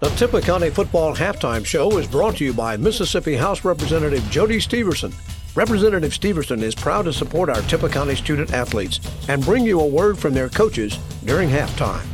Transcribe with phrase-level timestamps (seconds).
[0.00, 4.56] The Tippah County Football Halftime Show is brought to you by Mississippi House Representative Jody
[4.56, 5.12] Steverson.
[5.54, 9.86] Representative Steverson is proud to support our Tippah County student athletes and bring you a
[9.86, 12.06] word from their coaches during halftime.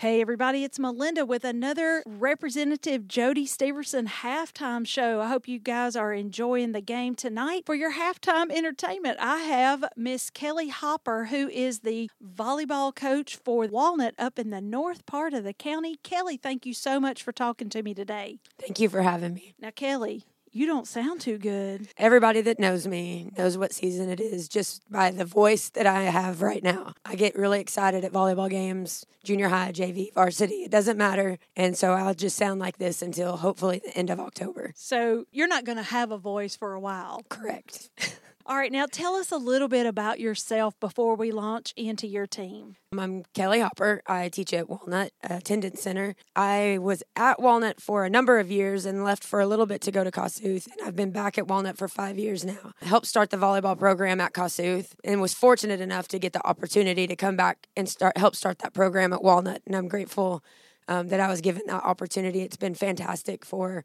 [0.00, 5.20] Hey, everybody, it's Melinda with another Representative Jody Steverson halftime show.
[5.20, 7.64] I hope you guys are enjoying the game tonight.
[7.66, 13.66] For your halftime entertainment, I have Miss Kelly Hopper, who is the volleyball coach for
[13.66, 15.96] Walnut up in the north part of the county.
[16.02, 18.38] Kelly, thank you so much for talking to me today.
[18.58, 19.52] Thank you for having me.
[19.60, 21.88] Now, Kelly, you don't sound too good.
[21.96, 26.02] Everybody that knows me knows what season it is just by the voice that I
[26.04, 26.94] have right now.
[27.04, 30.62] I get really excited at volleyball games, junior high, JV, varsity.
[30.64, 31.38] It doesn't matter.
[31.56, 34.72] And so I'll just sound like this until hopefully the end of October.
[34.76, 37.22] So you're not going to have a voice for a while.
[37.28, 37.90] Correct.
[38.46, 42.26] All right, now tell us a little bit about yourself before we launch into your
[42.26, 42.76] team.
[42.98, 44.02] I'm Kelly Hopper.
[44.06, 46.16] I teach at Walnut Attendance Center.
[46.34, 49.82] I was at Walnut for a number of years and left for a little bit
[49.82, 50.66] to go to Kossuth.
[50.66, 52.72] And I've been back at Walnut for five years now.
[52.80, 56.44] I helped start the volleyball program at Kossuth and was fortunate enough to get the
[56.46, 59.62] opportunity to come back and start help start that program at Walnut.
[59.66, 60.42] And I'm grateful
[60.88, 62.40] um, that I was given that opportunity.
[62.40, 63.84] It's been fantastic for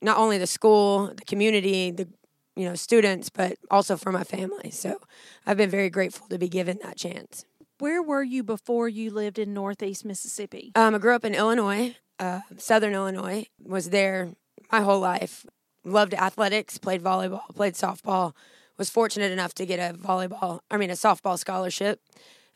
[0.00, 2.08] not only the school, the community, the
[2.56, 4.70] you know students, but also for my family.
[4.70, 5.00] So
[5.46, 7.44] I've been very grateful to be given that chance.
[7.78, 10.72] Where were you before you lived in Northeast Mississippi?
[10.74, 13.46] Um, I grew up in Illinois, uh, Southern Illinois.
[13.60, 14.30] Was there
[14.70, 15.46] my whole life.
[15.84, 16.78] Loved athletics.
[16.78, 17.42] Played volleyball.
[17.54, 18.32] Played softball.
[18.76, 20.60] Was fortunate enough to get a volleyball.
[20.70, 22.00] I mean, a softball scholarship.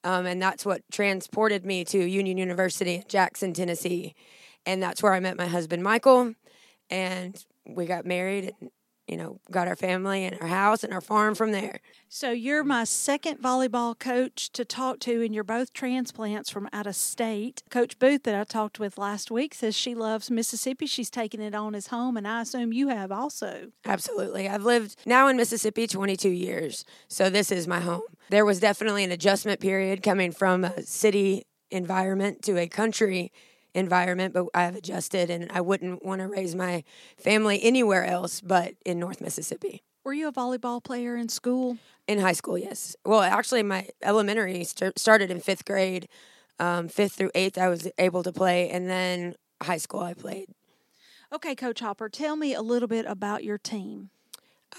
[0.04, 4.14] Um, and that's what transported me to Union University in Jackson, Tennessee.
[4.66, 6.34] And that's where I met my husband, Michael.
[6.90, 8.70] And we got married and
[9.08, 11.80] you know, got our family and our house and our farm from there.
[12.08, 16.86] So you're my second volleyball coach to talk to, and you're both transplants from out
[16.86, 17.62] of state.
[17.70, 20.86] Coach Booth, that I talked with last week, says she loves Mississippi.
[20.86, 23.72] She's taking it on as home, and I assume you have also.
[23.84, 24.48] Absolutely.
[24.48, 28.02] I've lived now in Mississippi 22 years, so this is my home.
[28.30, 33.32] There was definitely an adjustment period coming from a city environment to a country
[33.74, 36.84] environment, but I've adjusted and I wouldn't want to raise my
[37.16, 39.82] family anywhere else but in North Mississippi.
[40.04, 41.76] Were you a volleyball player in school?
[42.06, 42.96] In high school, yes.
[43.04, 46.08] Well, actually, my elementary st- started in fifth grade.
[46.58, 50.48] Um, fifth through eighth, I was able to play, and then high school, I played.
[51.32, 54.10] Okay, Coach Hopper, tell me a little bit about your team.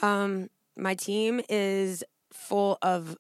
[0.01, 3.15] Um, my team is full of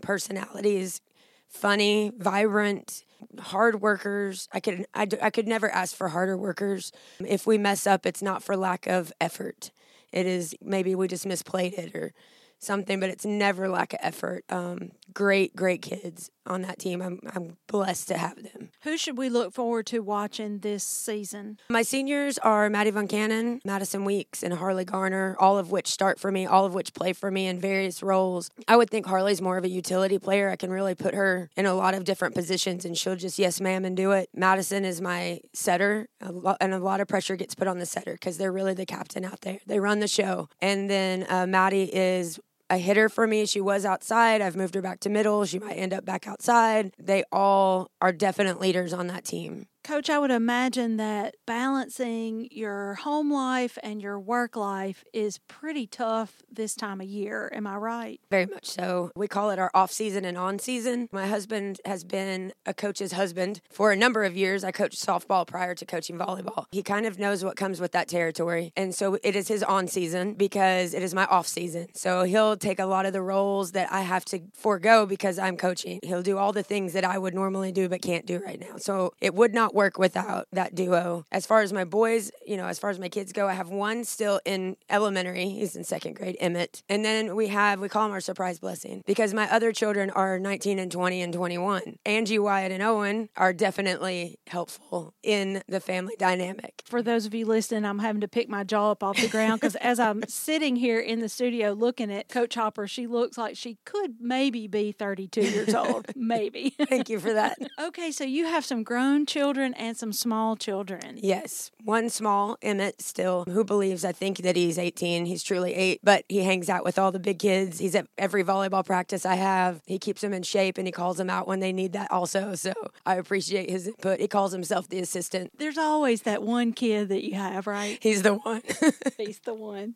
[0.00, 1.00] personalities,
[1.48, 3.04] funny, vibrant,
[3.38, 4.48] hard workers.
[4.52, 6.92] I could I, I could never ask for harder workers.
[7.20, 9.70] If we mess up, it's not for lack of effort.
[10.12, 12.12] It is maybe we just misplayed it or
[12.58, 14.44] something, but it's never lack of effort.
[14.48, 17.00] Um, great, great kids on that team.
[17.00, 18.70] I'm, I'm blessed to have them.
[18.82, 21.58] Who should we look forward to watching this season?
[21.68, 26.18] My seniors are Maddie Von Cannon, Madison Weeks, and Harley Garner, all of which start
[26.18, 28.50] for me, all of which play for me in various roles.
[28.66, 30.50] I would think Harley's more of a utility player.
[30.50, 33.60] I can really put her in a lot of different positions and she'll just yes,
[33.60, 34.28] ma'am, and do it.
[34.34, 38.38] Madison is my setter, and a lot of pressure gets put on the setter because
[38.38, 39.58] they're really the captain out there.
[39.66, 40.48] They run the show.
[40.60, 42.38] And then uh, Maddie is
[42.72, 43.44] a hitter for me.
[43.44, 44.40] She was outside.
[44.40, 45.44] I've moved her back to middle.
[45.44, 46.94] She might end up back outside.
[46.98, 49.66] They all are definite leaders on that team.
[49.84, 55.88] Coach, I would imagine that balancing your home life and your work life is pretty
[55.88, 57.50] tough this time of year.
[57.52, 58.20] Am I right?
[58.30, 59.10] Very much so.
[59.16, 61.08] We call it our off season and on season.
[61.10, 64.62] My husband has been a coach's husband for a number of years.
[64.62, 66.66] I coached softball prior to coaching volleyball.
[66.70, 68.72] He kind of knows what comes with that territory.
[68.76, 71.88] And so it is his on season because it is my off season.
[71.94, 75.56] So he'll take a lot of the roles that I have to forego because I'm
[75.56, 75.98] coaching.
[76.04, 78.76] He'll do all the things that I would normally do but can't do right now.
[78.76, 81.26] So it would not work without that duo.
[81.32, 83.68] As far as my boys, you know, as far as my kids go, I have
[83.68, 85.48] one still in elementary.
[85.48, 86.82] He's in second grade, Emmett.
[86.88, 90.38] And then we have, we call him our surprise blessing because my other children are
[90.38, 91.98] 19 and 20 and 21.
[92.04, 96.82] Angie, Wyatt, and Owen are definitely helpful in the family dynamic.
[96.86, 99.60] For those of you listening, I'm having to pick my jaw up off the ground
[99.60, 103.56] because as I'm sitting here in the studio looking at Coach Hopper, she looks like
[103.56, 106.06] she could maybe be 32 years old.
[106.16, 106.74] maybe.
[106.88, 107.58] Thank you for that.
[107.80, 111.18] okay, so you have some grown children children and some small children.
[111.22, 115.26] Yes, one small, Emmett, still, who believes, I think, that he's 18.
[115.26, 117.78] He's truly eight, but he hangs out with all the big kids.
[117.78, 119.80] He's at every volleyball practice I have.
[119.86, 122.54] He keeps them in shape and he calls them out when they need that also.
[122.54, 122.72] So
[123.06, 124.20] I appreciate his input.
[124.20, 125.52] He calls himself the assistant.
[125.58, 127.98] There's always that one kid that you have, right?
[128.00, 128.62] He's the one.
[129.16, 129.94] he's the one.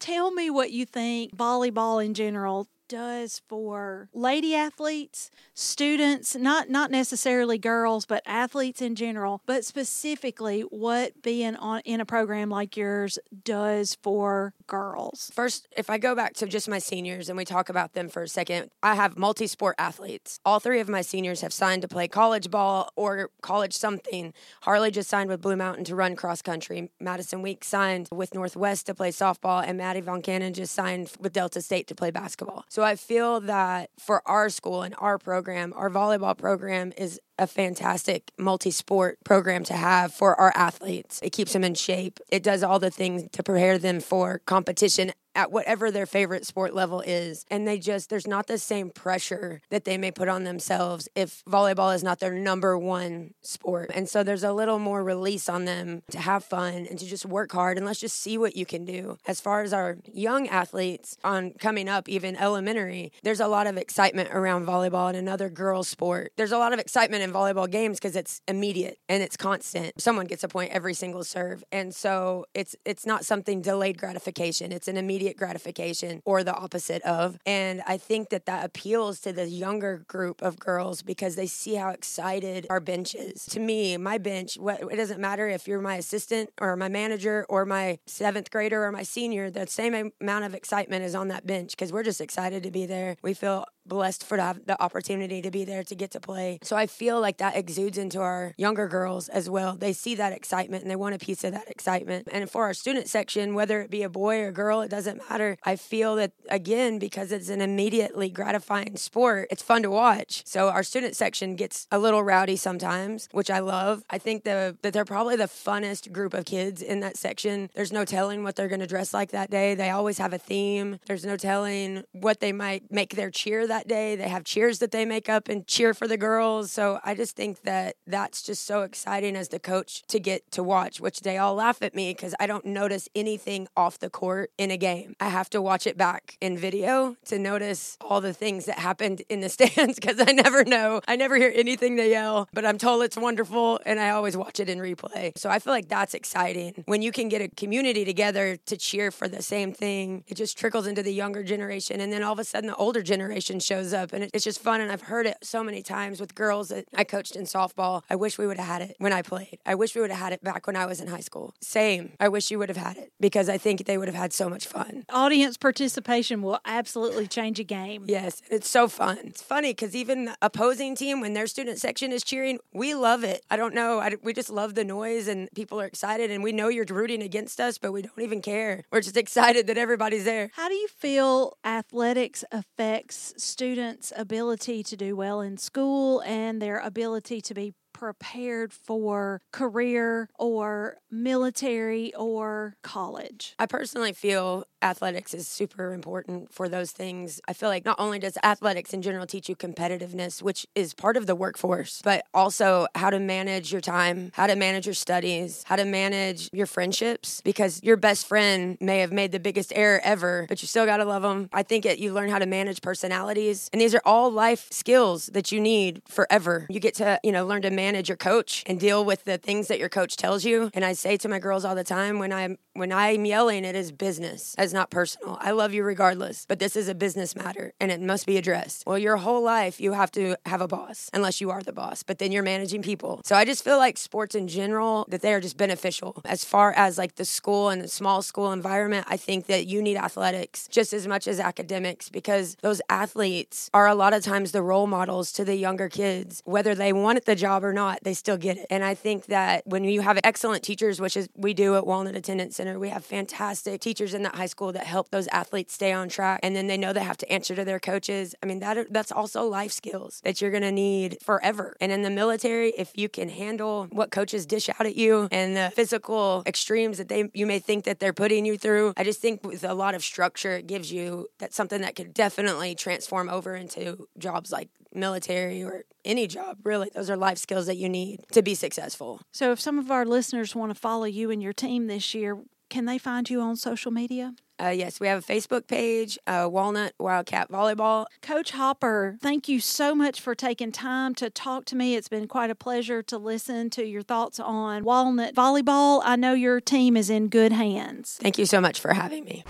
[0.00, 6.90] Tell me what you think volleyball in general does for lady athletes, students, not not
[6.90, 12.76] necessarily girls, but athletes in general, but specifically what being on in a program like
[12.76, 15.30] yours does for girls.
[15.34, 18.24] First, if I go back to just my seniors and we talk about them for
[18.24, 20.38] a second, I have multi-sport athletes.
[20.44, 24.34] All three of my seniors have signed to play college ball or college something.
[24.62, 26.90] Harley just signed with Blue Mountain to run cross country.
[27.00, 31.32] Madison Week signed with Northwest to play softball, and Maddie Von Cannon just signed with
[31.32, 32.66] Delta State to play basketball.
[32.68, 37.46] So I feel that for our school and our program, our volleyball program is a
[37.46, 41.20] fantastic multi sport program to have for our athletes.
[41.22, 42.20] It keeps them in shape.
[42.30, 46.74] It does all the things to prepare them for competition at whatever their favorite sport
[46.74, 47.44] level is.
[47.50, 51.42] And they just, there's not the same pressure that they may put on themselves if
[51.44, 53.90] volleyball is not their number one sport.
[53.94, 57.24] And so there's a little more release on them to have fun and to just
[57.24, 59.18] work hard and let's just see what you can do.
[59.26, 63.76] As far as our young athletes on coming up, even elementary, there's a lot of
[63.76, 66.32] excitement around volleyball and another girls' sport.
[66.36, 70.00] There's a lot of excitement in volleyball games because it's immediate and it's constant.
[70.00, 71.64] Someone gets a point every single serve.
[71.72, 74.72] And so it's it's not something delayed gratification.
[74.72, 77.38] It's an immediate gratification or the opposite of.
[77.46, 81.74] And I think that that appeals to the younger group of girls because they see
[81.74, 83.46] how excited our bench is.
[83.46, 87.46] To me, my bench, what, it doesn't matter if you're my assistant or my manager
[87.48, 91.46] or my seventh grader or my senior, the same amount of excitement is on that
[91.46, 93.16] bench because we're just excited to be there.
[93.22, 96.58] We feel blessed for to have the opportunity to be there to get to play.
[96.62, 99.76] So I feel like that exudes into our younger girls as well.
[99.76, 102.28] They see that excitement and they want a piece of that excitement.
[102.30, 105.56] And for our student section, whether it be a boy or girl, it doesn't matter.
[105.64, 110.42] I feel that again because it's an immediately gratifying sport, it's fun to watch.
[110.46, 114.02] So our student section gets a little rowdy sometimes, which I love.
[114.10, 117.70] I think the, that they're probably the funnest group of kids in that section.
[117.74, 119.74] There's no telling what they're going to dress like that day.
[119.74, 120.98] They always have a theme.
[121.06, 124.16] There's no telling what they might make their cheer that day.
[124.16, 126.72] They have cheers that they make up and cheer for the girls.
[126.72, 130.62] So I just think that that's just so exciting as the coach to get to
[130.62, 134.50] watch, which they all laugh at me because I don't notice anything off the court
[134.58, 135.14] in a game.
[135.20, 139.22] I have to watch it back in video to notice all the things that happened
[139.28, 141.00] in the stands because I never know.
[141.06, 144.60] I never hear anything they yell, but I'm told it's wonderful and I always watch
[144.60, 145.36] it in replay.
[145.36, 146.84] So I feel like that's exciting.
[146.86, 150.58] When you can get a community together to cheer for the same thing, it just
[150.58, 152.00] trickles into the younger generation.
[152.00, 154.80] And then all of a sudden the older generation shows up and it's just fun.
[154.80, 158.02] And I've heard it so many times with girls that I coached in softball.
[158.10, 159.58] I wish we would have had it when I played.
[159.66, 161.54] I wish we would have had it back when I was in high school.
[161.60, 162.12] Same.
[162.20, 164.48] I wish you would have had it because I think they would have had so
[164.48, 165.04] much fun.
[165.10, 168.04] Audience participation will absolutely change a game.
[168.08, 169.18] Yes, it's so fun.
[169.24, 173.24] It's funny because even the opposing team, when their student section is cheering, we love
[173.24, 173.44] it.
[173.50, 173.98] I don't know.
[173.98, 177.22] I, we just love the noise and people are excited and we know you're rooting
[177.22, 178.84] against us, but we don't even care.
[178.90, 180.50] We're just excited that everybody's there.
[180.54, 186.78] How do you feel athletics affects students' ability to do well in school and their
[186.78, 193.54] ability to be prepared for career or military or college?
[193.58, 197.40] I personally feel athletics is super important for those things.
[197.48, 201.16] I feel like not only does athletics in general teach you competitiveness, which is part
[201.16, 205.64] of the workforce, but also how to manage your time, how to manage your studies,
[205.66, 210.00] how to manage your friendships, because your best friend may have made the biggest error
[210.04, 211.48] ever, but you still got to love them.
[211.52, 215.26] I think it, you learn how to manage personalities, and these are all life skills
[215.26, 216.66] that you need forever.
[216.68, 219.68] You get to, you know, learn to manage your coach and deal with the things
[219.68, 220.70] that your coach tells you.
[220.74, 223.76] And I say to my girls all the time when I'm when I'm yelling, it
[223.76, 224.54] is business.
[224.56, 225.38] As not personal.
[225.40, 228.84] I love you regardless, but this is a business matter and it must be addressed.
[228.86, 232.02] Well, your whole life you have to have a boss unless you are the boss,
[232.02, 233.20] but then you're managing people.
[233.24, 236.20] So I just feel like sports in general that they are just beneficial.
[236.24, 239.82] As far as like the school and the small school environment, I think that you
[239.82, 244.52] need athletics just as much as academics because those athletes are a lot of times
[244.52, 246.42] the role models to the younger kids.
[246.44, 248.66] Whether they want the job or not, they still get it.
[248.70, 252.16] And I think that when you have excellent teachers, which is we do at Walnut
[252.16, 255.74] Attendance Center, we have fantastic teachers in that high school school that help those athletes
[255.74, 258.34] stay on track and then they know they have to answer to their coaches.
[258.42, 261.76] I mean that that's also life skills that you're going to need forever.
[261.80, 265.56] And in the military, if you can handle what coaches dish out at you and
[265.56, 269.20] the physical extremes that they you may think that they're putting you through, I just
[269.20, 273.28] think with a lot of structure it gives you that's something that could definitely transform
[273.28, 276.90] over into jobs like military or any job, really.
[276.94, 279.20] Those are life skills that you need to be successful.
[279.32, 282.38] So, if some of our listeners want to follow you and your team this year,
[282.72, 284.34] can they find you on social media?
[284.58, 288.06] Uh, yes, we have a Facebook page, uh, Walnut Wildcat Volleyball.
[288.22, 291.96] Coach Hopper, thank you so much for taking time to talk to me.
[291.96, 296.00] It's been quite a pleasure to listen to your thoughts on Walnut Volleyball.
[296.02, 298.18] I know your team is in good hands.
[298.22, 299.44] Thank you so much for having me.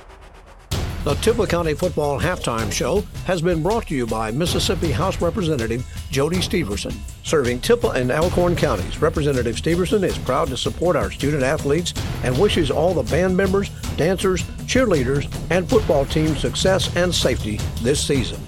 [1.05, 5.85] The Tippah County Football Halftime Show has been brought to you by Mississippi House Representative
[6.13, 6.95] Jody Steverson.
[7.25, 11.93] Serving Tippah and Alcorn counties, Representative Steverson is proud to support our student athletes
[12.23, 18.01] and wishes all the band members, dancers, cheerleaders, and football team success and safety this
[18.01, 18.39] season.